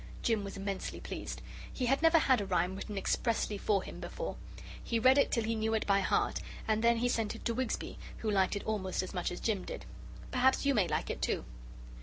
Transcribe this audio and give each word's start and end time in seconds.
Jim 0.23 0.43
was 0.43 0.57
immensely 0.57 0.99
pleased. 0.99 1.43
He 1.71 1.85
had 1.85 2.01
never 2.01 2.17
had 2.17 2.41
a 2.41 2.45
rhyme 2.47 2.75
written 2.75 2.97
expressly 2.97 3.55
for 3.59 3.83
him 3.83 3.99
before. 3.99 4.35
He 4.83 4.97
read 4.97 5.19
it 5.19 5.29
till 5.31 5.43
he 5.43 5.53
knew 5.53 5.75
it 5.75 5.85
by 5.85 5.99
heart 5.99 6.39
and 6.67 6.83
then 6.83 6.97
he 6.97 7.07
sent 7.07 7.35
it 7.35 7.45
to 7.45 7.53
Wigsby, 7.53 7.99
who 8.17 8.31
liked 8.31 8.55
it 8.55 8.63
almost 8.65 9.03
as 9.03 9.13
much 9.13 9.31
as 9.31 9.39
Jim 9.39 9.63
did. 9.63 9.85
Perhaps 10.31 10.65
you 10.65 10.73
may 10.73 10.87
like 10.87 11.11
it, 11.11 11.21
too. 11.21 11.45